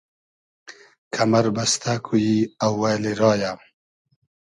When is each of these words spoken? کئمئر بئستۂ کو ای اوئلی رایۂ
کئمئر 1.13 1.45
بئستۂ 1.55 1.93
کو 2.05 2.13
ای 2.23 2.31
اوئلی 2.67 3.13
رایۂ 3.19 3.51